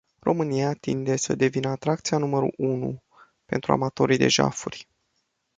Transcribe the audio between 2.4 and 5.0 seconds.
unu pentru amatorii de jafuri.